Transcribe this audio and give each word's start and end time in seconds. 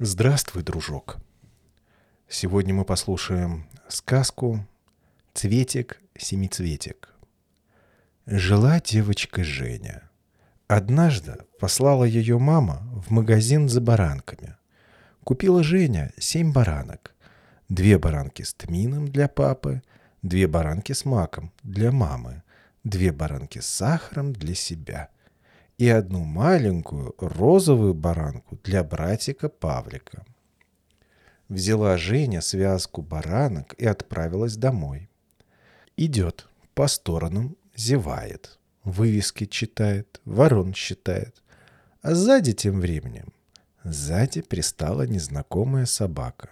Здравствуй, 0.00 0.64
дружок. 0.64 1.18
Сегодня 2.28 2.74
мы 2.74 2.84
послушаем 2.84 3.68
сказку 3.86 4.66
«Цветик-семицветик». 5.34 7.14
Жила 8.26 8.80
девочка 8.80 9.44
Женя. 9.44 10.10
Однажды 10.66 11.36
послала 11.60 12.02
ее 12.02 12.40
мама 12.40 12.82
в 13.06 13.12
магазин 13.12 13.68
за 13.68 13.80
баранками. 13.80 14.56
Купила 15.22 15.62
Женя 15.62 16.12
семь 16.18 16.52
баранок. 16.52 17.14
Две 17.68 17.96
баранки 17.96 18.42
с 18.42 18.52
тмином 18.52 19.06
для 19.06 19.28
папы, 19.28 19.80
две 20.22 20.48
баранки 20.48 20.92
с 20.92 21.04
маком 21.04 21.52
для 21.62 21.92
мамы, 21.92 22.42
две 22.82 23.12
баранки 23.12 23.60
с 23.60 23.66
сахаром 23.66 24.32
для 24.32 24.56
себя– 24.56 25.08
и 25.78 25.88
одну 25.88 26.24
маленькую 26.24 27.14
розовую 27.18 27.94
баранку 27.94 28.58
для 28.64 28.84
братика 28.84 29.48
Павлика. 29.48 30.24
Взяла 31.48 31.96
Женя 31.96 32.40
связку 32.40 33.02
баранок 33.02 33.74
и 33.74 33.86
отправилась 33.86 34.56
домой. 34.56 35.08
Идет 35.96 36.48
по 36.74 36.88
сторонам, 36.88 37.56
зевает, 37.76 38.58
вывески 38.82 39.46
читает, 39.46 40.20
ворон 40.24 40.74
считает. 40.74 41.42
А 42.02 42.14
сзади 42.14 42.52
тем 42.52 42.80
временем, 42.80 43.32
сзади 43.82 44.42
пристала 44.42 45.06
незнакомая 45.06 45.86
собака. 45.86 46.50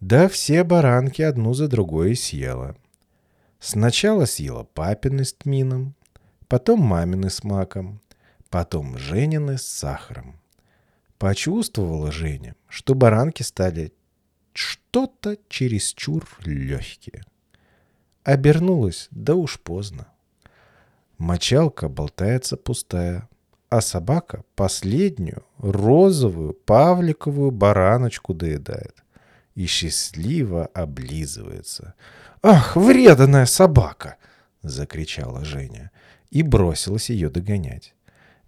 Да 0.00 0.28
все 0.28 0.64
баранки 0.64 1.22
одну 1.22 1.54
за 1.54 1.68
другой 1.68 2.16
съела. 2.16 2.76
Сначала 3.60 4.24
съела 4.24 4.64
папины 4.64 5.24
с 5.24 5.32
тмином, 5.32 5.94
потом 6.48 6.80
мамины 6.80 7.30
с 7.30 7.44
маком, 7.44 8.00
потом 8.52 8.98
Женины 8.98 9.56
с 9.56 9.66
сахаром. 9.66 10.38
Почувствовала 11.18 12.12
Женя, 12.12 12.54
что 12.68 12.94
баранки 12.94 13.42
стали 13.42 13.94
что-то 14.52 15.38
чересчур 15.48 16.28
легкие. 16.44 17.24
Обернулась, 18.24 19.08
да 19.10 19.34
уж 19.36 19.58
поздно. 19.58 20.06
Мочалка 21.16 21.88
болтается 21.88 22.58
пустая, 22.58 23.26
а 23.70 23.80
собака 23.80 24.44
последнюю 24.54 25.44
розовую 25.56 26.52
павликовую 26.52 27.52
бараночку 27.52 28.34
доедает 28.34 29.02
и 29.54 29.64
счастливо 29.64 30.66
облизывается. 30.66 31.94
«Ах, 32.42 32.76
вреданная 32.76 33.46
собака!»— 33.46 34.16
закричала 34.62 35.42
Женя 35.42 35.90
и 36.30 36.42
бросилась 36.42 37.08
ее 37.08 37.30
догонять. 37.30 37.94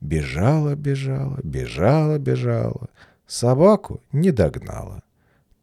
Бежала, 0.04 0.74
бежала, 0.74 1.40
бежала, 1.42 2.18
бежала. 2.18 2.90
Собаку 3.26 4.02
не 4.12 4.32
догнала. 4.32 5.02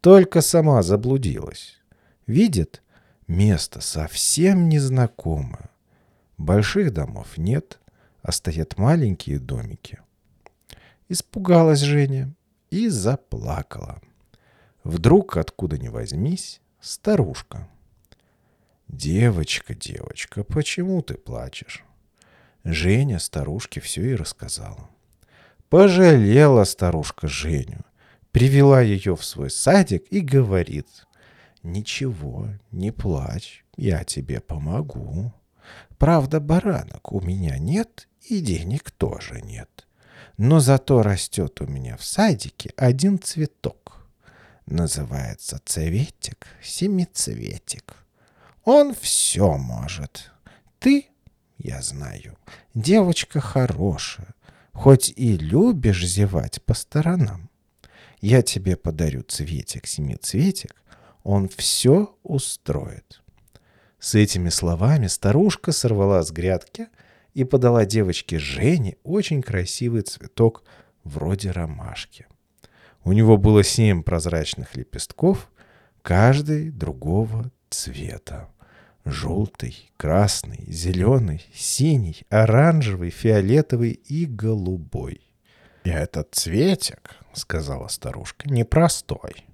Только 0.00 0.40
сама 0.40 0.82
заблудилась. 0.82 1.78
Видит, 2.26 2.82
место 3.28 3.80
совсем 3.80 4.68
незнакомое. 4.68 5.70
Больших 6.38 6.92
домов 6.92 7.38
нет, 7.38 7.78
а 8.20 8.32
стоят 8.32 8.78
маленькие 8.78 9.38
домики. 9.38 10.00
Испугалась 11.08 11.78
Женя 11.78 12.34
и 12.70 12.88
заплакала. 12.88 14.02
Вдруг, 14.82 15.36
откуда 15.36 15.78
ни 15.78 15.86
возьмись, 15.86 16.60
старушка. 16.80 17.68
«Девочка, 18.88 19.76
девочка, 19.76 20.42
почему 20.42 21.00
ты 21.00 21.14
плачешь?» 21.14 21.84
Женя 22.64 23.18
старушке 23.18 23.80
все 23.80 24.12
и 24.12 24.14
рассказала. 24.14 24.88
Пожалела 25.68 26.64
старушка 26.64 27.28
Женю, 27.28 27.80
привела 28.30 28.80
ее 28.80 29.16
в 29.16 29.24
свой 29.24 29.50
садик 29.50 30.04
и 30.10 30.20
говорит, 30.20 30.86
«Ничего, 31.62 32.48
не 32.70 32.90
плачь, 32.90 33.64
я 33.76 34.04
тебе 34.04 34.40
помогу. 34.40 35.32
Правда, 35.98 36.40
баранок 36.40 37.12
у 37.12 37.20
меня 37.20 37.58
нет 37.58 38.08
и 38.28 38.40
денег 38.40 38.90
тоже 38.90 39.40
нет. 39.42 39.86
Но 40.36 40.60
зато 40.60 41.02
растет 41.02 41.60
у 41.60 41.66
меня 41.66 41.96
в 41.96 42.04
садике 42.04 42.72
один 42.76 43.18
цветок. 43.18 44.06
Называется 44.66 45.60
цветик, 45.64 46.46
семицветик. 46.62 47.96
Он 48.64 48.94
все 48.94 49.56
может. 49.56 50.30
Ты 50.78 51.11
я 51.62 51.80
знаю. 51.80 52.36
Девочка 52.74 53.40
хорошая, 53.40 54.34
хоть 54.72 55.12
и 55.14 55.36
любишь 55.36 56.04
зевать 56.04 56.62
по 56.64 56.74
сторонам. 56.74 57.50
Я 58.20 58.42
тебе 58.42 58.76
подарю 58.76 59.22
цветик-семицветик, 59.22 60.74
он 61.22 61.48
все 61.48 62.16
устроит. 62.22 63.22
С 63.98 64.16
этими 64.16 64.48
словами 64.48 65.06
старушка 65.06 65.70
сорвала 65.70 66.22
с 66.22 66.32
грядки 66.32 66.88
и 67.34 67.44
подала 67.44 67.84
девочке 67.84 68.38
Жене 68.38 68.96
очень 69.04 69.42
красивый 69.42 70.02
цветок 70.02 70.64
вроде 71.04 71.52
ромашки. 71.52 72.26
У 73.04 73.12
него 73.12 73.36
было 73.36 73.62
семь 73.62 74.02
прозрачных 74.02 74.76
лепестков, 74.76 75.48
каждый 76.02 76.70
другого 76.70 77.50
цвета 77.70 78.51
желтый, 79.04 79.90
красный, 79.96 80.64
зеленый, 80.68 81.44
синий, 81.54 82.22
оранжевый, 82.30 83.10
фиолетовый 83.10 83.92
и 83.92 84.26
голубой. 84.26 85.20
«И 85.84 85.90
этот 85.90 86.34
цветик,— 86.34 87.16
сказала 87.32 87.88
старушка,— 87.88 88.48
непростой. 88.50 89.46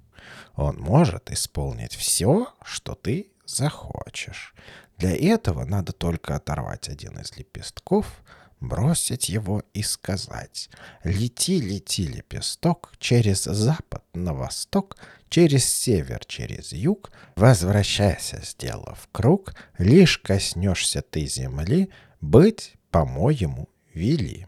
Он 0.54 0.76
может 0.76 1.30
исполнить 1.30 1.94
все, 1.94 2.48
что 2.64 2.94
ты 2.94 3.30
захочешь. 3.46 4.54
Для 4.98 5.16
этого 5.16 5.64
надо 5.64 5.92
только 5.92 6.34
оторвать 6.34 6.88
один 6.88 7.18
из 7.18 7.36
лепестков, 7.36 8.22
бросить 8.60 9.28
его 9.28 9.62
и 9.72 9.82
сказать 9.82 10.68
«Лети, 11.04 11.60
лети, 11.60 12.06
лепесток, 12.06 12.92
через 12.98 13.44
запад 13.44 14.02
на 14.14 14.34
восток, 14.34 14.96
через 15.28 15.64
север, 15.64 16.24
через 16.26 16.72
юг, 16.72 17.10
возвращайся, 17.36 18.40
сделав 18.42 19.08
круг, 19.12 19.54
лишь 19.78 20.18
коснешься 20.18 21.02
ты 21.02 21.26
земли, 21.26 21.90
быть, 22.20 22.74
по-моему, 22.90 23.68
вели». 23.94 24.46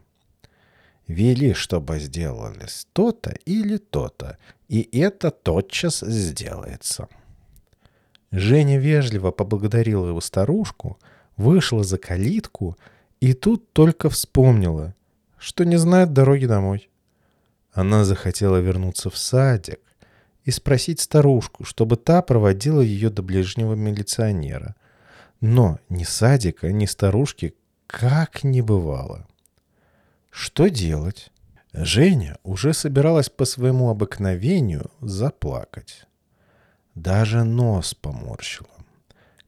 Вели, 1.07 1.53
чтобы 1.53 1.99
сделали 1.99 2.67
то-то 2.93 3.31
или 3.43 3.75
то-то, 3.75 4.37
и 4.69 4.87
это 4.97 5.29
тотчас 5.29 5.99
сделается. 5.99 7.09
Женя 8.31 8.79
вежливо 8.79 9.31
поблагодарила 9.31 10.07
его 10.07 10.21
старушку, 10.21 10.97
вышла 11.35 11.83
за 11.83 11.97
калитку 11.97 12.77
и 13.19 13.33
тут 13.33 13.73
только 13.73 14.09
вспомнила, 14.09 14.95
что 15.37 15.65
не 15.65 15.75
знает 15.75 16.13
дороги 16.13 16.45
домой. 16.45 16.89
Она 17.73 18.05
захотела 18.05 18.57
вернуться 18.57 19.09
в 19.09 19.17
садик 19.17 19.81
и 20.43 20.51
спросить 20.51 20.99
старушку, 20.99 21.63
чтобы 21.63 21.97
та 21.97 22.21
проводила 22.21 22.81
ее 22.81 23.09
до 23.09 23.21
ближнего 23.21 23.73
милиционера. 23.73 24.75
Но 25.39 25.79
ни 25.89 26.03
садика, 26.03 26.71
ни 26.71 26.85
старушки 26.85 27.55
как 27.87 28.43
не 28.43 28.61
бывало. 28.61 29.27
Что 30.29 30.69
делать? 30.69 31.31
Женя 31.73 32.37
уже 32.43 32.73
собиралась 32.73 33.29
по 33.29 33.45
своему 33.45 33.89
обыкновению 33.89 34.91
заплакать. 35.01 36.05
Даже 36.95 37.43
нос 37.43 37.93
поморщила, 37.93 38.69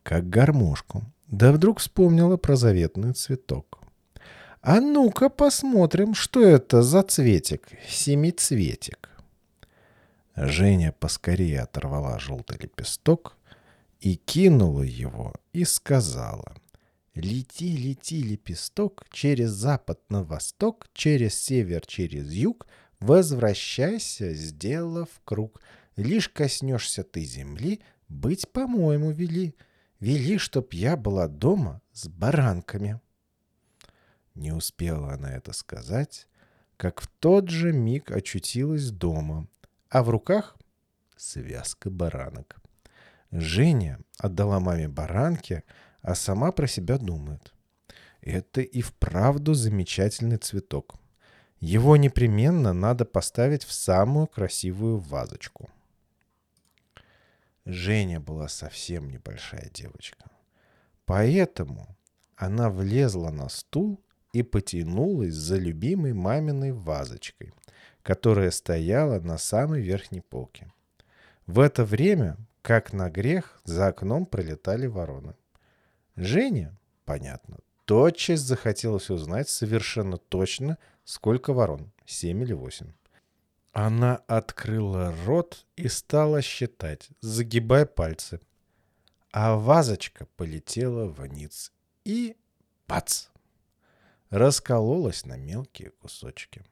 как 0.04 0.30
гармошку. 0.30 1.04
Да 1.28 1.52
вдруг 1.52 1.80
вспомнила 1.80 2.38
про 2.38 2.56
заветный 2.56 3.14
цветок. 3.14 3.80
А 4.62 4.80
ну-ка 4.80 5.30
посмотрим, 5.30 6.14
что 6.14 6.42
это 6.42 6.84
за 6.84 7.02
цветик, 7.04 7.68
семицветик. 7.88 9.10
Женя 10.36 10.92
поскорее 10.92 11.62
оторвала 11.62 12.18
желтый 12.18 12.58
лепесток 12.60 13.38
и 14.00 14.16
кинула 14.16 14.82
его 14.82 15.34
и 15.54 15.64
сказала. 15.64 16.56
Лети, 17.14 17.78
лети, 17.78 18.24
лепесток, 18.24 19.06
через 19.12 19.52
запад 19.52 20.00
на 20.10 20.24
восток, 20.24 20.88
через 20.94 21.36
север, 21.36 21.86
через 21.86 22.32
юг, 22.32 22.66
возвращайся, 23.00 24.34
сделав 24.34 25.10
круг. 25.24 25.62
Лишь 25.96 26.30
коснешься 26.30 27.04
ты 27.04 27.24
земли, 27.24 27.82
быть, 28.10 28.52
по-моему, 28.52 29.12
вели. 29.12 29.56
Вели, 30.00 30.40
чтоб 30.40 30.74
я 30.74 30.98
была 30.98 31.28
дома 31.28 31.82
с 31.92 32.08
баранками. 32.08 33.00
Не 34.34 34.52
успела 34.52 35.14
она 35.14 35.36
это 35.36 35.54
сказать, 35.54 36.28
как 36.78 37.00
в 37.00 37.08
тот 37.20 37.50
же 37.50 37.72
миг 37.72 38.10
очутилась 38.10 38.90
дома, 38.90 39.48
а 39.94 40.02
в 40.02 40.10
руках 40.10 40.58
связка 41.16 41.92
баранок. 41.92 42.56
Женя 43.32 44.00
отдала 44.18 44.60
маме 44.60 44.88
баранки, 44.88 45.64
а 46.02 46.16
сама 46.16 46.52
про 46.52 46.66
себя 46.66 46.98
думает. 46.98 47.54
Это 48.22 48.62
и 48.62 48.82
вправду 48.82 49.54
замечательный 49.54 50.38
цветок. 50.38 50.96
Его 51.60 51.96
непременно 51.96 52.74
надо 52.74 53.06
поставить 53.06 53.64
в 53.64 53.72
самую 53.72 54.26
красивую 54.26 54.98
вазочку. 54.98 55.70
Женя 57.64 58.20
была 58.20 58.48
совсем 58.48 59.12
небольшая 59.12 59.70
девочка. 59.70 60.26
Поэтому 61.06 61.96
она 62.36 62.72
влезла 62.72 63.30
на 63.30 63.48
стул 63.48 64.04
и 64.32 64.42
потянулась 64.42 65.36
за 65.36 65.58
любимой 65.58 66.14
маминой 66.14 66.72
вазочкой, 66.72 67.54
которая 68.04 68.52
стояла 68.52 69.20
на 69.20 69.38
самой 69.38 69.82
верхней 69.82 70.22
полке. 70.22 70.72
В 71.48 71.60
это 71.60 71.86
время, 71.86 72.38
как 72.62 72.94
на 72.94 73.10
грех, 73.10 73.60
за 73.64 73.88
окном 73.88 74.26
пролетали 74.26 74.88
вороны. 74.88 75.36
Женя, 76.16 76.78
понятно, 77.06 77.58
тотчас 77.86 78.42
захотелось 78.42 79.10
узнать 79.10 79.50
совершенно 79.50 80.18
точно, 80.18 80.78
сколько 81.06 81.54
ворон, 81.54 81.92
семь 82.06 82.44
или 82.44 82.54
восемь. 82.54 82.92
Она 83.72 84.18
открыла 84.28 85.14
рот 85.26 85.66
и 85.76 85.88
стала 85.88 86.42
считать, 86.42 87.10
загибая 87.22 87.86
пальцы. 87.86 88.40
А 89.32 89.56
вазочка 89.56 90.28
полетела 90.38 91.08
вниз 91.08 91.72
и 92.06 92.38
пац! 92.86 93.28
Раскололась 94.30 95.26
на 95.26 95.38
мелкие 95.38 95.90
кусочки. 95.90 96.64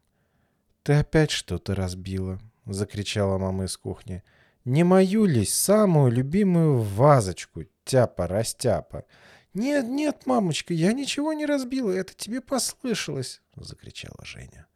«Ты 0.84 0.94
опять 0.94 1.32
что-то 1.32 1.76
разбила!»— 1.76 2.40
закричала 2.66 3.38
мама 3.38 3.66
из 3.66 3.78
кухни. 3.78 4.24
«Не 4.66 4.84
мою 4.84 5.26
ли 5.26 5.46
самую 5.46 6.12
любимую 6.12 6.80
вазочку, 6.82 7.64
тяпа-растяпа?» 7.86 9.06
«Нет, 9.54 9.86
нет, 9.86 10.26
мамочка, 10.26 10.74
я 10.74 10.94
ничего 10.94 11.34
не 11.34 11.46
разбила, 11.46 11.92
это 11.92 12.14
тебе 12.14 12.42
послышалось!»— 12.42 13.42
закричала 13.56 14.24
Женя 14.24 14.68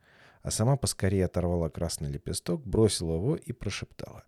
а 0.45 0.51
сама 0.51 0.77
поскорее 0.77 1.25
оторвала 1.25 1.69
красный 1.69 2.07
лепесток, 2.07 2.61
бросила 2.67 3.15
его 3.15 3.35
и 3.35 3.51
прошептала. 3.51 4.23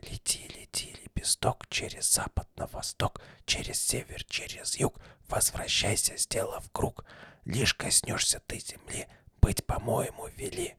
«Лети, 0.00 0.50
лети, 0.56 0.96
лепесток, 1.04 1.66
через 1.68 2.10
запад 2.10 2.48
на 2.56 2.66
восток, 2.68 3.20
через 3.44 3.78
север, 3.78 4.24
через 4.24 4.76
юг, 4.78 4.98
возвращайся, 5.28 6.16
сделав 6.16 6.70
круг. 6.72 7.04
Лишь 7.44 7.74
коснешься 7.74 8.40
ты 8.46 8.58
земли, 8.60 9.08
быть, 9.42 9.66
по-моему, 9.66 10.28
вели. 10.38 10.74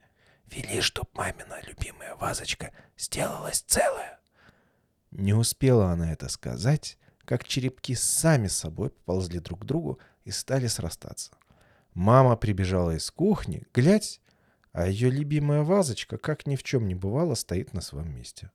Вели, 0.52 0.82
чтоб 0.82 1.08
мамина 1.16 1.62
любимая 1.68 2.16
вазочка 2.16 2.72
сделалась 2.98 3.62
целая». 3.62 4.20
Не 5.12 5.34
успела 5.34 5.92
она 5.92 6.12
это 6.12 6.30
сказать, 6.30 6.98
как 7.26 7.44
черепки 7.44 7.96
сами 7.96 8.48
собой 8.48 8.90
поползли 8.90 9.40
друг 9.40 9.62
к 9.62 9.66
другу 9.66 10.00
и 10.24 10.32
стали 10.32 10.68
срастаться. 10.68 11.32
Мама 11.94 12.36
прибежала 12.36 12.96
из 12.96 13.10
кухни, 13.12 13.64
глядь, 13.74 14.22
а 14.72 14.88
ее 14.88 15.10
любимая 15.10 15.64
вазочка, 15.64 16.18
как 16.18 16.46
ни 16.46 16.56
в 16.56 16.64
чем 16.64 16.88
не 16.88 16.96
бывало, 16.96 17.36
стоит 17.36 17.74
на 17.74 17.82
своем 17.82 18.16
месте. 18.16 18.52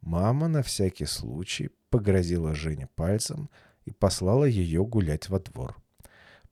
Мама 0.00 0.48
на 0.48 0.62
всякий 0.62 1.04
случай 1.04 1.70
погрозила 1.90 2.54
Жене 2.54 2.88
пальцем 2.94 3.50
и 3.84 3.92
послала 3.92 4.44
ее 4.44 4.84
гулять 4.84 5.28
во 5.28 5.38
двор. 5.38 5.76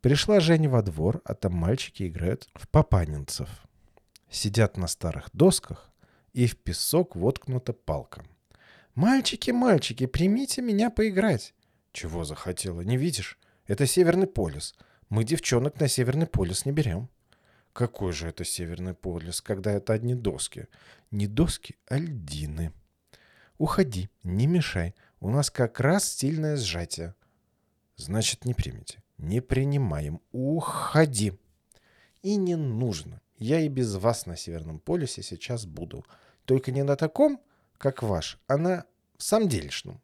Пришла 0.00 0.40
Женя 0.40 0.68
во 0.68 0.82
двор, 0.82 1.20
а 1.24 1.34
там 1.34 1.54
мальчики 1.54 2.06
играют 2.06 2.48
в 2.54 2.68
папанинцев. 2.68 3.48
Сидят 4.30 4.76
на 4.76 4.86
старых 4.86 5.30
досках, 5.32 5.90
и 6.32 6.46
в 6.46 6.56
песок 6.56 7.16
воткнута 7.16 7.72
палка. 7.72 8.24
«Мальчики, 8.94 9.50
мальчики, 9.50 10.06
примите 10.06 10.62
меня 10.62 10.90
поиграть!» 10.90 11.54
«Чего 11.92 12.24
захотела, 12.24 12.82
не 12.82 12.96
видишь? 12.96 13.38
Это 13.66 13.86
Северный 13.86 14.26
полюс. 14.26 14.74
Мы 15.08 15.24
девчонок 15.24 15.80
на 15.80 15.88
Северный 15.88 16.26
полюс 16.26 16.66
не 16.66 16.72
берем». 16.72 17.08
Какой 17.72 18.12
же 18.12 18.28
это 18.28 18.44
Северный 18.44 18.94
полюс, 18.94 19.40
когда 19.40 19.70
это 19.70 19.92
одни 19.92 20.14
доски? 20.16 20.66
Не 21.12 21.28
доски, 21.28 21.76
а 21.86 21.96
льдины. 21.96 22.72
Уходи, 23.56 24.08
не 24.24 24.48
мешай. 24.48 24.94
У 25.20 25.30
нас 25.30 25.48
как 25.48 25.78
раз 25.78 26.12
сильное 26.12 26.56
сжатие. 26.56 27.14
Значит, 27.96 28.44
не 28.44 28.54
примете. 28.54 29.02
Не 29.16 29.40
принимаем. 29.40 30.20
Уходи. 30.32 31.38
И 32.22 32.36
не 32.36 32.56
нужно. 32.56 33.20
Я 33.38 33.60
и 33.60 33.68
без 33.68 33.94
вас 33.94 34.26
на 34.26 34.36
Северном 34.36 34.80
полюсе 34.80 35.22
сейчас 35.22 35.64
буду. 35.64 36.04
Только 36.44 36.72
не 36.72 36.82
на 36.82 36.96
таком, 36.96 37.40
как 37.78 38.02
ваш, 38.02 38.38
а 38.46 38.56
на 38.56 38.84
самом 39.16 39.48
делешном. 39.48 40.00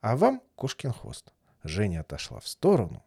А 0.00 0.16
вам 0.16 0.42
кошкин 0.54 0.92
хвост. 0.92 1.32
Женя 1.64 2.00
отошла 2.00 2.40
в 2.40 2.48
сторону, 2.48 3.04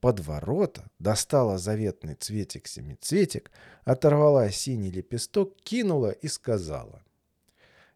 под 0.00 0.20
ворота, 0.20 0.84
достала 0.98 1.58
заветный 1.58 2.14
цветик-семицветик, 2.14 3.50
оторвала 3.84 4.50
синий 4.50 4.90
лепесток, 4.90 5.56
кинула 5.62 6.10
и 6.10 6.28
сказала. 6.28 7.02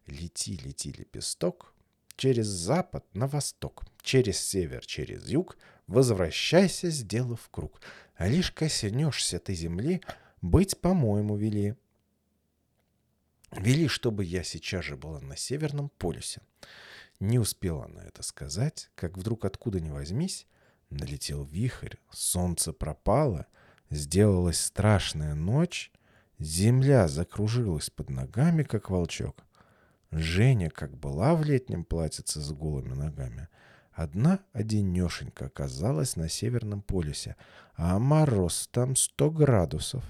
«Лети, 0.07 0.57
лети, 0.57 0.91
лепесток, 0.91 1.73
через 2.15 2.47
запад 2.47 3.05
на 3.13 3.27
восток, 3.27 3.83
через 4.01 4.39
север, 4.39 4.85
через 4.85 5.29
юг, 5.29 5.57
возвращайся, 5.87 6.89
сделав 6.89 7.47
круг. 7.51 7.79
А 8.15 8.27
лишь 8.27 8.51
коснешься 8.51 9.39
ты 9.39 9.53
земли, 9.53 10.01
быть, 10.41 10.79
по-моему, 10.79 11.35
вели. 11.35 11.75
Вели, 13.51 13.87
чтобы 13.87 14.23
я 14.23 14.43
сейчас 14.43 14.85
же 14.85 14.95
была 14.95 15.19
на 15.19 15.35
Северном 15.35 15.89
полюсе. 15.89 16.41
Не 17.19 17.39
успела 17.39 17.85
она 17.85 18.03
это 18.05 18.23
сказать, 18.23 18.89
как 18.95 19.17
вдруг 19.17 19.45
откуда 19.45 19.79
ни 19.79 19.89
возьмись, 19.89 20.47
Налетел 20.89 21.43
вихрь, 21.43 21.97
солнце 22.11 22.73
пропало, 22.73 23.45
сделалась 23.91 24.59
страшная 24.59 25.35
ночь, 25.35 25.91
земля 26.39 27.07
закружилась 27.07 27.91
под 27.91 28.09
ногами, 28.09 28.63
как 28.63 28.89
волчок. 28.89 29.45
Женя, 30.09 30.71
как 30.71 30.97
была 30.97 31.35
в 31.35 31.43
летнем 31.43 31.85
платьице 31.85 32.39
с 32.39 32.51
голыми 32.51 32.95
ногами, 32.95 33.49
одна 33.91 34.39
одинешенька 34.51 35.45
оказалась 35.45 36.15
на 36.15 36.27
Северном 36.27 36.81
полюсе, 36.81 37.35
а 37.75 37.99
мороз 37.99 38.67
там 38.71 38.95
сто 38.95 39.29
градусов. 39.29 40.03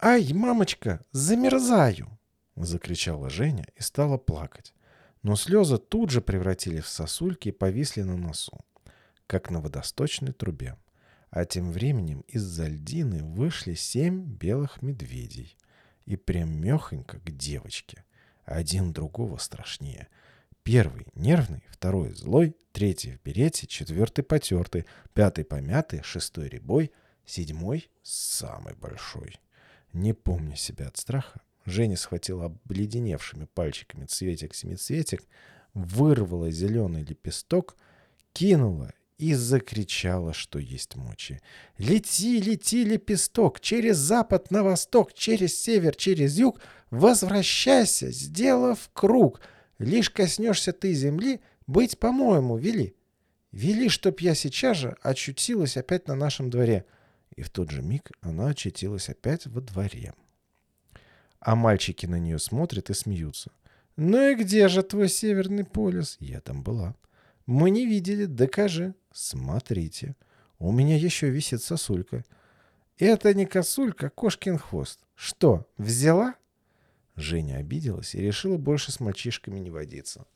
«Ай, 0.00 0.32
мамочка, 0.32 1.04
замерзаю!»— 1.12 2.18
закричала 2.56 3.30
Женя 3.30 3.66
и 3.76 3.82
стала 3.82 4.16
плакать. 4.16 4.72
Но 5.22 5.34
слезы 5.34 5.78
тут 5.78 6.10
же 6.10 6.20
превратились 6.20 6.84
в 6.84 6.88
сосульки 6.88 7.48
и 7.48 7.52
повисли 7.52 8.02
на 8.02 8.16
носу 8.16 8.58
как 9.28 9.50
на 9.50 9.60
водосточной 9.60 10.32
трубе. 10.32 10.76
А 11.30 11.44
тем 11.44 11.70
временем 11.70 12.22
из-за 12.22 12.66
льдины 12.66 13.22
вышли 13.22 13.74
семь 13.74 14.24
белых 14.24 14.82
медведей. 14.82 15.56
И 16.06 16.16
прям 16.16 16.58
мехонько 16.58 17.20
к 17.20 17.30
девочке. 17.30 18.04
Один 18.44 18.94
другого 18.94 19.36
страшнее. 19.36 20.08
Первый 20.62 21.06
нервный, 21.14 21.62
второй 21.68 22.14
злой, 22.14 22.56
третий 22.72 23.12
в 23.12 23.22
берете, 23.22 23.66
четвертый 23.66 24.22
потертый, 24.22 24.86
пятый 25.12 25.44
помятый, 25.44 26.02
шестой 26.02 26.48
ребой, 26.48 26.90
седьмой 27.26 27.90
самый 28.02 28.74
большой. 28.74 29.38
Не 29.92 30.12
помня 30.12 30.56
себя 30.56 30.88
от 30.88 30.96
страха, 30.96 31.40
Женя 31.64 31.96
схватила 31.96 32.46
обледеневшими 32.46 33.46
пальчиками 33.52 34.06
цветик-семицветик, 34.06 35.22
вырвала 35.74 36.50
зеленый 36.50 37.04
лепесток, 37.04 37.76
кинула 38.32 38.92
и 39.18 39.34
закричала, 39.34 40.32
что 40.32 40.58
есть 40.58 40.96
мочи. 40.96 41.40
«Лети, 41.76 42.40
лети, 42.40 42.84
лепесток, 42.84 43.60
через 43.60 43.96
запад 43.96 44.50
на 44.50 44.62
восток, 44.62 45.12
через 45.12 45.60
север, 45.60 45.94
через 45.94 46.38
юг, 46.38 46.60
возвращайся, 46.90 48.10
сделав 48.10 48.90
круг. 48.92 49.40
Лишь 49.78 50.10
коснешься 50.10 50.72
ты 50.72 50.92
земли, 50.94 51.40
быть, 51.66 51.98
по-моему, 51.98 52.56
вели. 52.56 52.94
Вели, 53.50 53.88
чтоб 53.88 54.20
я 54.20 54.34
сейчас 54.34 54.76
же 54.76 54.96
очутилась 55.02 55.76
опять 55.76 56.06
на 56.06 56.14
нашем 56.14 56.48
дворе». 56.48 56.84
И 57.38 57.42
в 57.42 57.50
тот 57.50 57.70
же 57.70 57.82
миг 57.82 58.10
она 58.20 58.48
очутилась 58.48 59.08
опять 59.08 59.46
во 59.46 59.60
дворе. 59.60 60.12
А 61.38 61.54
мальчики 61.54 62.04
на 62.04 62.18
нее 62.18 62.40
смотрят 62.40 62.90
и 62.90 62.94
смеются. 62.94 63.52
«Ну 63.94 64.30
и 64.30 64.34
где 64.34 64.66
же 64.66 64.82
твой 64.82 65.08
северный 65.08 65.64
полюс?» 65.64 66.16
«Я 66.18 66.40
там 66.40 66.64
была». 66.64 66.96
«Мы 67.46 67.70
не 67.70 67.86
видели, 67.86 68.24
докажи». 68.24 68.96
Смотрите, 69.12 70.16
у 70.58 70.72
меня 70.72 70.96
еще 70.96 71.30
висит 71.30 71.62
сосулька. 71.62 72.24
Это 72.98 73.32
не 73.32 73.46
косулька, 73.46 74.08
а 74.08 74.10
кошкин 74.10 74.58
хвост. 74.58 74.98
Что, 75.14 75.64
взяла? 75.76 76.34
Женя 77.14 77.58
обиделась 77.58 78.16
и 78.16 78.20
решила 78.20 78.56
больше 78.56 78.90
с 78.90 78.98
мальчишками 78.98 79.60
не 79.60 79.70
водиться. 79.70 80.26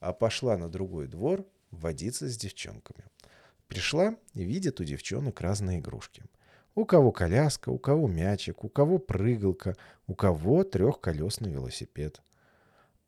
А 0.00 0.12
пошла 0.12 0.58
на 0.58 0.68
другой 0.68 1.06
двор 1.06 1.46
водиться 1.70 2.28
с 2.28 2.36
девчонками. 2.36 3.04
Пришла 3.68 4.16
и 4.34 4.42
видит 4.42 4.80
у 4.80 4.84
девчонок 4.84 5.40
разные 5.40 5.78
игрушки. 5.78 6.24
У 6.74 6.84
кого 6.84 7.12
коляска, 7.12 7.70
у 7.70 7.78
кого 7.78 8.06
мячик, 8.08 8.64
у 8.64 8.68
кого 8.68 8.98
прыгалка, 8.98 9.76
у 10.06 10.14
кого 10.14 10.64
трехколесный 10.64 11.50
велосипед. 11.50 12.22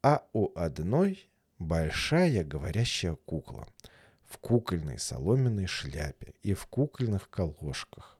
А 0.02 0.24
у 0.32 0.50
одной 0.56 1.28
большая 1.58 2.44
говорящая 2.44 3.16
кукла— 3.24 3.66
в 4.32 4.38
кукольной 4.38 4.98
соломенной 4.98 5.66
шляпе 5.66 6.34
и 6.42 6.54
в 6.54 6.66
кукольных 6.66 7.28
колошках. 7.28 8.18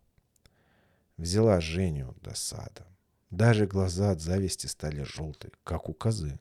Взяла 1.16 1.60
Женю 1.60 2.14
до 2.20 2.34
сада. 2.34 2.86
Даже 3.30 3.66
глаза 3.66 4.10
от 4.10 4.20
зависти 4.20 4.66
стали 4.66 5.02
желтые, 5.02 5.52
как 5.64 5.88
у 5.88 5.94
козы. 5.94 6.38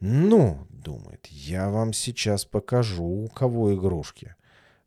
«Ну,— 0.00 0.66
думает,— 0.70 1.26
я 1.28 1.70
вам 1.70 1.94
сейчас 1.94 2.44
покажу, 2.44 3.04
у 3.04 3.28
кого 3.28 3.74
игрушки». 3.74 4.36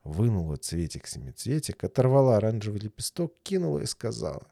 Вынула 0.04 0.56
цветик-семицветик, 0.56 1.84
оторвала 1.84 2.38
оранжевый 2.38 2.80
лепесток, 2.80 3.34
кинула 3.44 3.80
и 3.80 3.86
сказала. 3.86 4.48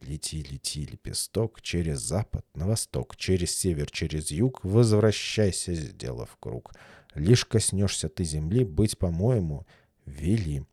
«Лети, 0.00 0.42
лети, 0.42 0.86
лепесток, 0.86 1.60
через 1.60 2.00
запад, 2.00 2.44
на 2.54 2.66
восток, 2.66 3.16
через 3.16 3.54
север, 3.56 3.90
через 3.90 4.30
юг, 4.30 4.64
возвращайся, 4.64 5.74
сделав 5.74 6.36
круг. 6.40 6.72
Лишь 7.14 7.44
коснешься 7.44 8.08
ты 8.08 8.24
земли, 8.24 8.64
быть, 8.64 8.98
по-моему, 8.98 9.66
вели. 10.06 10.64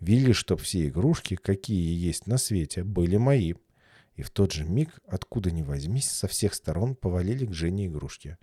Вели, 0.00 0.32
чтоб 0.32 0.60
все 0.60 0.88
игрушки, 0.88 1.36
какие 1.36 1.94
есть 1.94 2.26
на 2.26 2.38
свете, 2.38 2.84
были 2.84 3.16
мои». 3.18 3.54
И 4.16 4.22
в 4.22 4.30
тот 4.30 4.52
же 4.52 4.64
миг, 4.64 4.98
откуда 5.06 5.50
ни 5.50 5.62
возьмись, 5.62 6.10
со 6.10 6.26
всех 6.26 6.54
сторон 6.54 6.94
повалили 6.94 7.46
к 7.46 7.54
Жене 7.54 7.86
игрушки. 7.86 8.36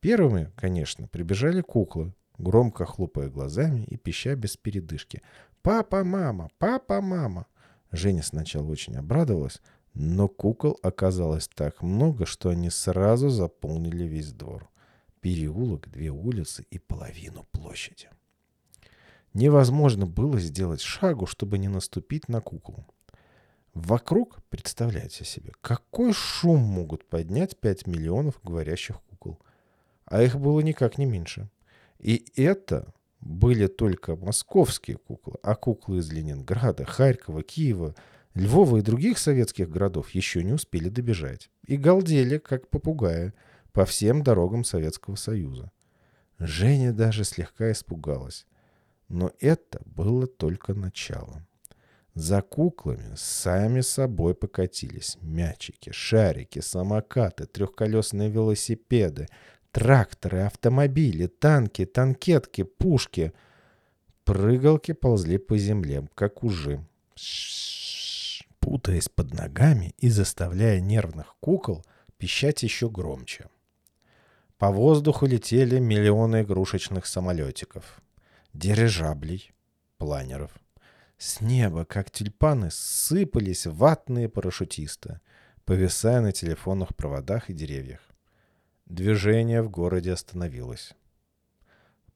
Первыми, 0.00 0.52
конечно, 0.56 1.08
прибежали 1.08 1.62
куклы, 1.62 2.12
громко 2.38 2.84
хлопая 2.84 3.28
глазами 3.28 3.84
и 3.84 3.96
пища 3.96 4.34
без 4.36 4.56
передышки. 4.56 5.22
«Папа, 5.62 6.04
мама! 6.04 6.50
Папа, 6.58 7.00
мама!» 7.00 7.46
Женя 7.90 8.22
сначала 8.22 8.66
очень 8.66 8.96
обрадовалась, 8.96 9.60
но 9.94 10.28
кукол 10.28 10.78
оказалось 10.82 11.48
так 11.48 11.82
много, 11.82 12.26
что 12.26 12.48
они 12.50 12.70
сразу 12.70 13.28
заполнили 13.28 14.04
весь 14.04 14.32
двор. 14.32 14.68
Переулок, 15.20 15.88
две 15.88 16.10
улицы 16.10 16.66
и 16.70 16.78
половину 16.78 17.46
площади. 17.52 18.08
Невозможно 19.32 20.06
было 20.06 20.38
сделать 20.38 20.80
шагу, 20.80 21.26
чтобы 21.26 21.58
не 21.58 21.68
наступить 21.68 22.28
на 22.28 22.40
куклу. 22.40 22.86
Вокруг, 23.72 24.38
представляете 24.50 25.24
себе, 25.24 25.52
какой 25.60 26.12
шум 26.12 26.60
могут 26.60 27.08
поднять 27.08 27.58
5 27.58 27.88
миллионов 27.88 28.38
говорящих 28.44 29.00
кукол. 29.02 29.40
А 30.04 30.22
их 30.22 30.38
было 30.38 30.60
никак 30.60 30.98
не 30.98 31.06
меньше. 31.06 31.48
И 31.98 32.26
это 32.36 32.92
были 33.20 33.66
только 33.66 34.16
московские 34.16 34.98
куклы, 34.98 35.36
а 35.42 35.54
куклы 35.54 35.98
из 35.98 36.12
Ленинграда, 36.12 36.84
Харькова, 36.84 37.42
Киева, 37.42 37.94
Львова 38.34 38.78
и 38.78 38.82
других 38.82 39.18
советских 39.18 39.70
городов 39.70 40.10
еще 40.10 40.42
не 40.42 40.52
успели 40.52 40.88
добежать. 40.88 41.50
И 41.66 41.76
галдели, 41.76 42.38
как 42.38 42.68
попугаи, 42.68 43.32
по 43.72 43.84
всем 43.84 44.22
дорогам 44.22 44.64
Советского 44.64 45.16
Союза. 45.16 45.70
Женя 46.38 46.92
даже 46.92 47.24
слегка 47.24 47.72
испугалась. 47.72 48.46
Но 49.08 49.32
это 49.40 49.80
было 49.84 50.26
только 50.26 50.74
началом. 50.74 51.46
За 52.14 52.42
куклами 52.42 53.14
сами 53.16 53.80
собой 53.80 54.34
покатились 54.34 55.18
мячики, 55.20 55.90
шарики, 55.90 56.60
самокаты, 56.60 57.46
трехколесные 57.46 58.30
велосипеды, 58.30 59.26
тракторы, 59.74 60.42
автомобили, 60.42 61.26
танки, 61.26 61.84
танкетки, 61.84 62.62
пушки. 62.62 63.32
Прыгалки 64.24 64.92
ползли 64.92 65.36
по 65.36 65.58
земле, 65.58 66.08
как 66.14 66.44
ужи, 66.44 66.86
путаясь 68.60 69.08
под 69.08 69.34
ногами 69.34 69.92
и 69.98 70.08
заставляя 70.08 70.80
нервных 70.80 71.34
кукол 71.40 71.84
пищать 72.16 72.62
еще 72.62 72.88
громче. 72.88 73.48
По 74.56 74.70
воздуху 74.70 75.26
летели 75.26 75.80
миллионы 75.80 76.42
игрушечных 76.42 77.04
самолетиков, 77.04 78.00
дирижаблей, 78.54 79.52
планеров— 79.98 80.52
с 81.18 81.40
неба, 81.40 81.84
как 81.84 82.10
тюльпаны, 82.10 82.70
сыпались 82.70 83.66
ватные 83.66 84.28
парашютисты, 84.28 85.20
повисая 85.64 86.20
на 86.20 86.32
телефонных 86.32 86.94
проводах 86.94 87.50
и 87.50 87.54
деревьях. 87.54 88.13
Движение 88.86 89.62
в 89.62 89.70
городе 89.70 90.12
остановилось. 90.12 90.92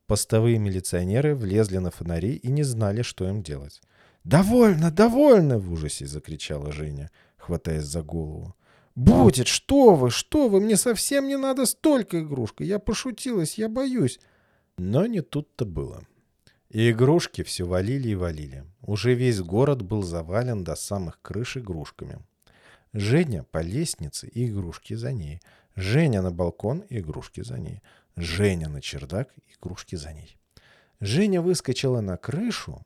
Постовые 0.06 0.58
милиционеры 0.58 1.34
влезли 1.34 1.78
на 1.78 1.90
фонари 1.90 2.34
и 2.34 2.50
не 2.50 2.62
знали, 2.62 3.02
что 3.02 3.28
им 3.28 3.42
делать. 3.42 3.80
«Довольно, 4.25 4.90
довольно!»— 4.90 5.58
в 5.60 5.72
ужасе 5.72 6.06
закричала 6.06 6.72
Женя, 6.72 7.10
хватаясь 7.37 7.84
за 7.84 8.02
голову. 8.02 8.54
«Будет! 8.94 9.46
Что 9.46 9.94
вы, 9.94 10.10
что 10.10 10.48
вы! 10.48 10.60
Мне 10.60 10.76
совсем 10.76 11.28
не 11.28 11.37
надо 11.37 11.66
столько 11.66 12.20
игрушек! 12.20 12.60
Я 12.60 12.78
пошутилась, 12.78 13.56
я 13.56 13.68
боюсь!» 13.68 14.18
Но 14.76 15.06
не 15.06 15.20
тут-то 15.22 15.64
было. 15.64 16.04
И 16.68 16.90
игрушки 16.90 17.42
все 17.42 17.64
валили 17.64 18.10
и 18.10 18.14
валили. 18.14 18.64
Уже 18.82 19.14
весь 19.14 19.40
город 19.40 19.82
был 19.82 20.02
завален 20.02 20.64
до 20.64 20.75
самых 20.75 21.20
крыш 21.22 21.56
игрушками. 21.56 22.18
Женя 22.92 23.44
по 23.50 23.62
лестнице 23.62 24.28
и 24.28 24.46
игрушки 24.46 24.94
за 24.94 25.12
ней. 25.12 25.40
Женя 25.80 26.23
на 26.23 26.32
балкон 26.32 26.85
игрушки 26.90 27.40
за 27.44 27.56
ней. 27.56 27.82
Женя 28.16 28.68
на 28.68 28.80
чердак 28.80 29.32
игрушки 29.47 29.94
за 29.94 30.12
ней. 30.12 30.37
Женя 30.99 31.40
выскочила 31.40 32.00
на 32.00 32.16
крышу, 32.16 32.85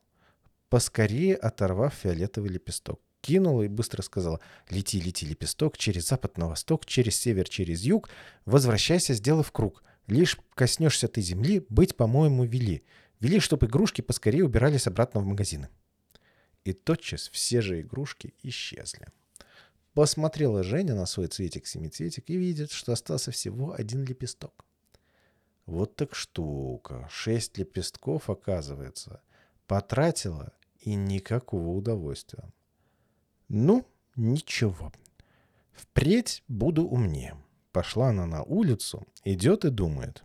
поскорее 0.68 1.37
оторвав 1.37 1.94
фиолетовый 1.94 2.50
лепесток. 2.50 3.00
Кинула 3.22 3.62
и 3.62 3.68
быстро 3.68 4.02
сказала 4.02 4.40
«Лети, 4.68 5.00
лети, 5.00 5.25
лепесток, 5.25 5.78
через 5.78 6.08
запад 6.08 6.37
на 6.37 6.49
восток, 6.49 6.84
через 6.84 7.18
север, 7.18 7.49
через 7.49 7.80
юг, 7.80 8.11
возвращайся, 8.44 9.14
сделав 9.14 9.50
круг. 9.52 9.82
Лишь 10.06 10.38
коснешься 10.54 11.08
ты 11.08 11.22
земли, 11.22 11.64
быть, 11.70 11.96
по-моему, 11.96 12.44
вели. 12.44 12.82
Вели, 13.20 13.40
чтобы 13.40 13.68
игрушки 13.68 14.02
поскорее 14.02 14.44
убирались 14.44 14.87
обратно 14.87 15.22
в 15.22 15.25
магазины. 15.25 15.70
И 16.64 16.75
тотчас 16.75 17.30
все 17.30 17.62
же 17.62 17.80
игрушки 17.80 18.34
исчезли. 18.42 19.08
Посмотрела 19.94 20.62
Женя 20.62 20.94
на 20.94 21.04
свой 21.04 21.26
цветик-семицветик 21.26 22.25
и 22.28 22.37
видит, 22.37 22.70
что 22.70 22.92
остался 22.92 23.30
всего 23.30 23.75
один 23.75 24.04
лепесток. 24.04 24.64
Вот 25.66 25.96
так 25.96 26.14
штука. 26.14 27.06
Шесть 27.11 27.58
лепестков, 27.58 28.30
оказывается. 28.30 29.20
Потратила 29.66 30.52
и 30.80 30.94
никакого 30.94 31.68
удовольствия. 31.68 32.44
Ну, 33.49 33.87
ничего. 34.16 34.92
Впредь 35.72 36.42
буду 36.49 36.84
умнее. 36.87 37.37
Пошла 37.70 38.08
она 38.08 38.26
на 38.26 38.42
улицу, 38.42 39.06
идет 39.25 39.64
и 39.64 39.70
думает. 39.70 40.25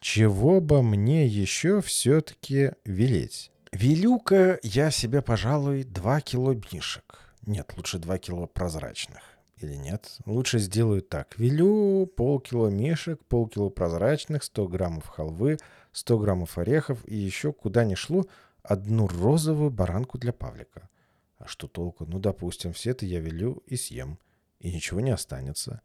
Чего 0.00 0.60
бы 0.60 0.82
мне 0.82 1.26
еще 1.26 1.80
все-таки 1.80 2.72
велеть? 2.84 3.50
Велю-ка 3.72 4.58
я 4.62 4.90
себе, 4.90 5.20
пожалуй, 5.20 5.84
два 5.84 6.20
кило 6.20 6.54
мишек. 6.54 7.25
Нет, 7.46 7.72
лучше 7.76 7.98
два 7.98 8.18
кило 8.18 8.46
прозрачных. 8.46 9.22
Или 9.58 9.74
нет? 9.74 10.18
Лучше 10.26 10.58
сделаю 10.58 11.00
так. 11.00 11.38
Велю 11.38 12.06
полкило 12.06 12.68
мишек, 12.68 13.24
полкило 13.24 13.70
прозрачных, 13.70 14.42
100 14.44 14.68
граммов 14.68 15.06
халвы, 15.06 15.58
100 15.92 16.18
граммов 16.18 16.58
орехов 16.58 17.02
и 17.06 17.16
еще 17.16 17.52
куда 17.52 17.84
ни 17.84 17.94
шло 17.94 18.26
одну 18.62 19.06
розовую 19.06 19.70
баранку 19.70 20.18
для 20.18 20.32
Павлика. 20.32 20.90
А 21.38 21.46
что 21.46 21.68
толку? 21.68 22.04
Ну, 22.04 22.18
допустим, 22.18 22.72
все 22.72 22.90
это 22.90 23.06
я 23.06 23.20
велю 23.20 23.62
и 23.66 23.76
съем. 23.76 24.18
И 24.58 24.72
ничего 24.72 25.00
не 25.00 25.10
останется. 25.10 25.80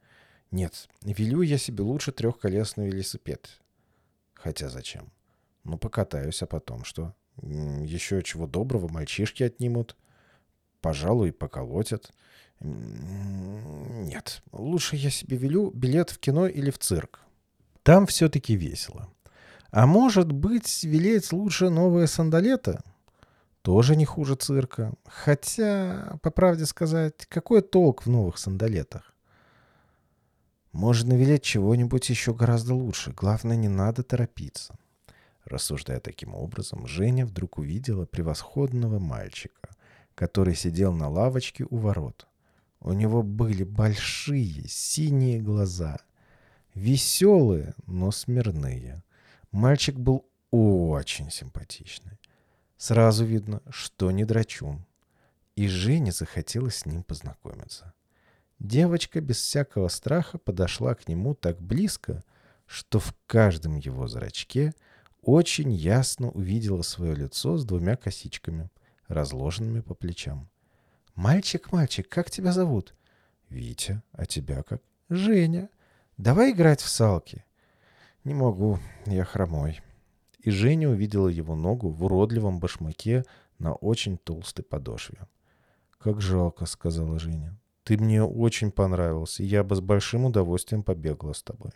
Нет, 0.49 0.89
велю 1.01 1.41
я 1.41 1.57
себе 1.57 1.83
лучше 1.83 2.11
трехколесный 2.11 2.89
велосипед. 2.89 3.61
Хотя 4.33 4.69
зачем? 4.69 5.11
Ну, 5.63 5.77
покатаюсь, 5.77 6.41
а 6.41 6.47
потом 6.47 6.83
что? 6.83 7.13
Еще 7.41 8.21
чего 8.23 8.47
доброго 8.47 8.87
мальчишки 8.87 9.43
отнимут. 9.43 9.95
Пожалуй, 10.81 11.31
поколотят. 11.31 12.11
Нет, 12.59 14.43
лучше 14.51 14.95
я 14.95 15.09
себе 15.09 15.37
велю 15.37 15.71
билет 15.71 16.09
в 16.09 16.19
кино 16.19 16.47
или 16.47 16.69
в 16.69 16.77
цирк. 16.79 17.21
Там 17.83 18.05
все-таки 18.05 18.55
весело. 18.55 19.09
А 19.71 19.85
может 19.85 20.31
быть, 20.31 20.83
велеть 20.83 21.31
лучше 21.31 21.69
новые 21.69 22.07
сандалета? 22.07 22.83
Тоже 23.61 23.95
не 23.95 24.05
хуже 24.05 24.35
цирка. 24.35 24.93
Хотя, 25.05 26.17
по 26.21 26.31
правде 26.31 26.65
сказать, 26.65 27.25
какой 27.27 27.61
толк 27.61 28.05
в 28.05 28.09
новых 28.09 28.37
сандалетах? 28.37 29.13
Можно 30.71 31.13
велеть 31.13 31.43
чего-нибудь 31.43 32.09
еще 32.09 32.33
гораздо 32.33 32.73
лучше. 32.75 33.11
Главное, 33.11 33.55
не 33.55 33.69
надо 33.69 34.03
торопиться. 34.03 34.75
Рассуждая 35.45 35.99
таким 35.99 36.33
образом, 36.33 36.87
Женя 36.87 37.25
вдруг 37.25 37.57
увидела 37.57 38.05
превосходного 38.05 38.99
мальчика, 38.99 39.69
который 40.15 40.55
сидел 40.55 40.93
на 40.93 41.09
лавочке 41.09 41.65
у 41.69 41.77
ворот. 41.77 42.27
У 42.79 42.93
него 42.93 43.21
были 43.21 43.63
большие 43.63 44.67
синие 44.67 45.39
глаза, 45.39 45.99
веселые, 46.73 47.75
но 47.85 48.11
смирные. 48.11 49.03
Мальчик 49.51 49.95
был 49.95 50.25
очень 50.49 51.29
симпатичный. 51.29 52.19
Сразу 52.77 53.23
видно, 53.25 53.61
что 53.69 54.09
не 54.11 54.25
драчун. 54.25 54.85
И 55.55 55.67
Жене 55.67 56.11
захотелось 56.11 56.77
с 56.77 56.85
ним 56.85 57.03
познакомиться. 57.03 57.93
Девочка 58.57 59.21
без 59.21 59.37
всякого 59.37 59.87
страха 59.87 60.37
подошла 60.37 60.95
к 60.95 61.07
нему 61.07 61.35
так 61.35 61.61
близко, 61.61 62.23
что 62.65 62.99
в 62.99 63.13
каждом 63.27 63.75
его 63.75 64.07
зрачке 64.07 64.73
очень 65.21 65.71
ясно 65.71 66.29
увидела 66.31 66.81
свое 66.81 67.15
лицо 67.15 67.57
с 67.57 67.65
двумя 67.65 67.95
косичками, 67.95 68.69
разложенными 69.13 69.81
по 69.81 69.93
плечам. 69.93 70.49
«Мальчик, 71.15 71.71
мальчик, 71.71 72.07
как 72.09 72.31
тебя 72.31 72.51
зовут?» 72.51 72.95
Витя, 73.51 74.01
а 74.13 74.25
тебя 74.25 74.63
как? 74.63 74.81
Женя, 75.09 75.69
давай 76.17 76.51
играть 76.51 76.79
в 76.79 76.87
салки. 76.87 77.43
Не 78.23 78.33
могу, 78.33 78.79
я 79.05 79.25
хромой. 79.25 79.81
И 80.39 80.49
Женя 80.49 80.87
увидела 80.87 81.27
его 81.27 81.55
ногу 81.55 81.89
в 81.89 82.03
уродливом 82.05 82.59
башмаке 82.59 83.25
на 83.59 83.73
очень 83.73 84.17
толстой 84.17 84.63
подошве. 84.63 85.27
«Как 85.97 86.21
жалко»,— 86.21 86.65
сказала 86.65 87.19
Женя. 87.19 87.59
«Ты 87.83 87.97
мне 87.97 88.23
очень 88.23 88.71
понравился, 88.71 89.43
и 89.43 89.47
я 89.47 89.65
бы 89.65 89.75
с 89.75 89.81
большим 89.81 90.25
удовольствием 90.25 90.81
побегала 90.81 91.33
с 91.33 91.43
тобой». 91.43 91.71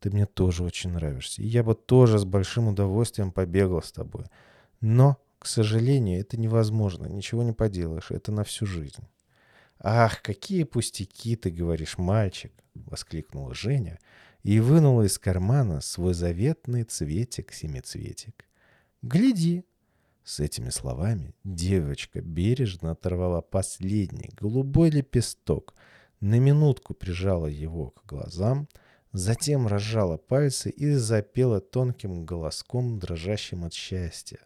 «Ты 0.00 0.10
мне 0.10 0.26
тоже 0.26 0.64
очень 0.64 0.90
нравишься, 0.90 1.42
и 1.42 1.46
я 1.46 1.62
бы 1.62 1.74
тоже 1.76 2.18
с 2.18 2.24
большим 2.24 2.68
удовольствием 2.68 3.30
побегала 3.30 3.80
с 3.80 3.92
тобой. 3.92 4.26
Но, 4.80 5.16
к 5.38 5.46
сожалению, 5.46 6.20
это 6.20 6.38
невозможно, 6.38 7.06
ничего 7.06 7.42
не 7.42 7.52
поделаешь, 7.52 8.10
это 8.10 8.32
на 8.32 8.44
всю 8.44 8.66
жизнь». 8.66 9.06
«Ах, 9.80 10.22
какие 10.22 10.64
пустяки 10.64 11.36
ты 11.36 11.50
говоришь, 11.50 11.98
мальчик!»— 11.98 12.52
воскликнула 12.74 13.54
Женя 13.54 13.98
и 14.42 14.60
вынула 14.60 15.02
из 15.02 15.18
кармана 15.18 15.80
свой 15.80 16.14
заветный 16.14 16.84
цветик-семицветик. 16.84 18.44
«Гляди!» 19.02 19.64
С 20.24 20.40
этими 20.40 20.70
словами 20.70 21.34
девочка 21.44 22.20
бережно 22.20 22.90
оторвала 22.90 23.40
последний 23.40 24.30
голубой 24.38 24.90
лепесток, 24.90 25.74
на 26.20 26.38
минутку 26.38 26.92
прижала 26.92 27.46
его 27.46 27.92
к 27.92 28.04
глазам, 28.04 28.68
затем 29.12 29.66
разжала 29.66 30.16
пальцы 30.16 30.70
и 30.70 30.92
запела 30.92 31.60
тонким 31.60 32.26
голоском, 32.26 32.98
дрожащим 32.98 33.64
от 33.64 33.72
счастья. 33.72 34.40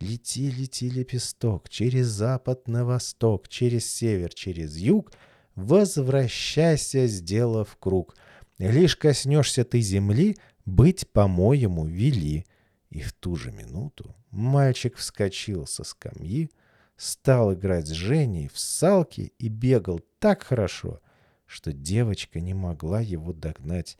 Лети, 0.00 0.50
лети, 0.50 0.90
лепесток, 0.90 1.68
через 1.68 2.06
запад 2.06 2.68
на 2.68 2.84
восток, 2.84 3.48
через 3.48 3.90
север, 3.90 4.32
через 4.32 4.76
юг, 4.76 5.12
возвращайся, 5.54 7.06
сделав 7.06 7.76
круг. 7.78 8.16
Лишь 8.58 8.96
коснешься 8.96 9.64
ты 9.64 9.80
земли, 9.80 10.36
быть, 10.64 11.08
по-моему, 11.10 11.86
вели. 11.86 12.46
И 12.90 13.00
в 13.00 13.12
ту 13.12 13.36
же 13.36 13.50
минуту 13.50 14.14
мальчик 14.30 14.96
вскочил 14.96 15.66
со 15.66 15.84
скамьи, 15.84 16.50
стал 16.96 17.54
играть 17.54 17.88
с 17.88 17.92
Женей 17.92 18.48
в 18.48 18.58
салки 18.58 19.32
и 19.38 19.48
бегал 19.48 20.00
так 20.18 20.42
хорошо, 20.42 21.00
что 21.46 21.72
девочка 21.72 22.40
не 22.40 22.54
могла 22.54 23.00
его 23.00 23.32
догнать, 23.32 23.96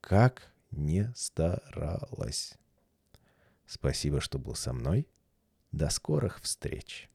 как 0.00 0.52
не 0.70 1.12
старалась. 1.16 2.54
Спасибо, 3.66 4.20
что 4.20 4.38
был 4.38 4.54
со 4.54 4.72
мной. 4.72 5.08
До 5.72 5.90
скорых 5.90 6.40
встреч! 6.40 7.10